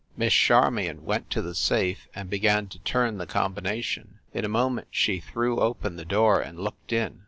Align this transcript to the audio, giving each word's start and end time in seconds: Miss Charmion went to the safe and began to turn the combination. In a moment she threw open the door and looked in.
Miss 0.17 0.33
Charmion 0.33 1.05
went 1.05 1.29
to 1.29 1.43
the 1.43 1.53
safe 1.53 2.07
and 2.15 2.27
began 2.27 2.65
to 2.69 2.79
turn 2.79 3.19
the 3.19 3.27
combination. 3.27 4.17
In 4.33 4.43
a 4.43 4.47
moment 4.49 4.87
she 4.89 5.19
threw 5.19 5.59
open 5.59 5.95
the 5.95 6.05
door 6.05 6.41
and 6.41 6.59
looked 6.59 6.91
in. 6.91 7.19